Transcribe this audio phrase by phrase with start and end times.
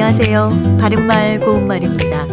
[0.00, 0.78] 안녕하세요.
[0.80, 2.28] 바른말 고운말입니다.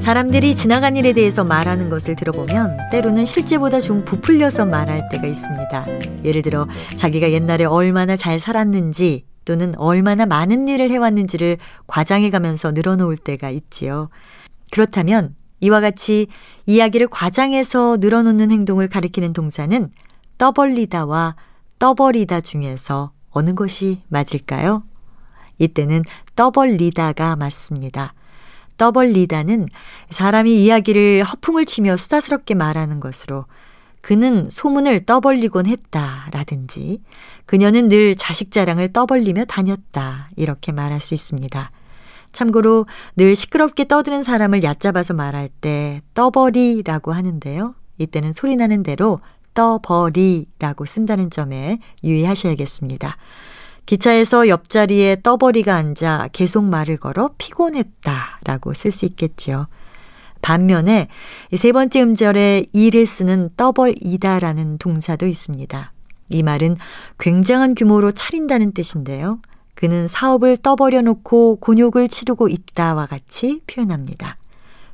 [0.00, 5.86] 사람들이 지나간 일에 대해서 말하는 것을 들어보면 때로는 실제보다 좀 부풀려서 말할 때가 있습니다.
[6.22, 11.58] 예를 들어 자기가 옛날에 얼마나 잘 살았는지 또는 얼마나 많은 일을 해왔는지를
[11.88, 14.08] 과장해 가면서 늘어놓을 때가 있지요.
[14.70, 16.28] 그렇다면 이와 같이
[16.66, 19.90] 이야기를 과장해서 늘어놓는 행동을 가리키는 동사는
[20.38, 21.34] 떠벌리다와
[21.80, 24.84] 떠버리다 중에서 어느 것이 맞을까요?
[25.58, 26.02] 이때는
[26.36, 28.14] 떠벌리다가 맞습니다.
[28.76, 29.68] 떠벌리다는
[30.10, 33.46] 사람이 이야기를 허풍을 치며 수다스럽게 말하는 것으로
[34.00, 37.00] 그는 소문을 떠벌리곤 했다 라든지
[37.46, 41.70] 그녀는 늘 자식 자랑을 떠벌리며 다녔다 이렇게 말할 수 있습니다.
[42.32, 42.86] 참고로
[43.16, 47.74] 늘 시끄럽게 떠드는 사람을 얕잡아서 말할 때 떠버리라고 하는데요.
[47.98, 49.20] 이때는 소리나는 대로
[49.54, 53.16] 떠버리라고 쓴다는 점에 유의하셔야겠습니다.
[53.86, 59.66] 기차에서 옆자리에 떠버리가 앉아 계속 말을 걸어 피곤했다 라고 쓸 수 있겠죠.
[60.40, 61.08] 반면에
[61.56, 65.92] 세 번째 음절에 이를 쓰는 떠벌이다 라는 동사도 있습니다.
[66.30, 66.76] 이 말은
[67.18, 69.40] 굉장한 규모로 차린다는 뜻인데요.
[69.74, 74.36] 그는 사업을 떠버려 놓고 곤욕을 치르고 있다와 같이 표현합니다.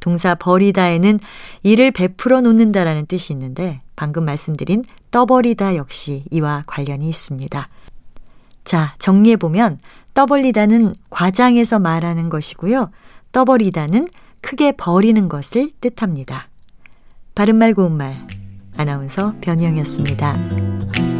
[0.00, 1.20] 동사 버리다에는
[1.62, 7.68] 이를 베풀어 놓는다라는 뜻이 있는데 방금 말씀드린 떠버리다 역시 이와 관련이 있습니다.
[8.64, 9.78] 자, 정리해보면
[10.14, 12.90] 떠벌리다는 과장해서 말하는 것이고요.
[13.32, 14.08] 떠버리다는
[14.40, 16.48] 크게 버리는 것을 뜻합니다.
[17.34, 18.14] 바른말 고운말
[18.76, 21.11] 아나운서 변희영이었습니다.